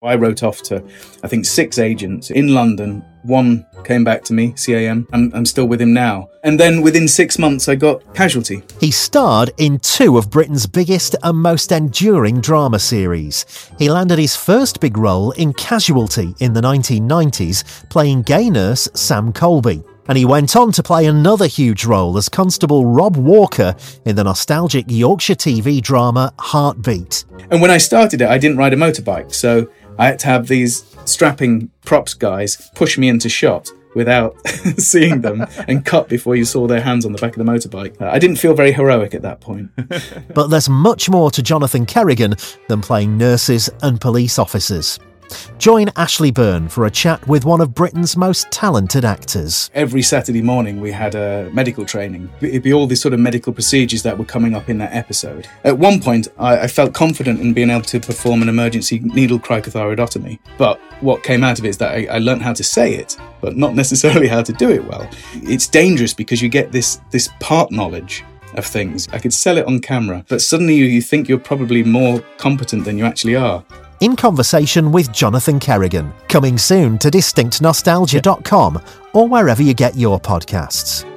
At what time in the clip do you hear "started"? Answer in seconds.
27.76-28.22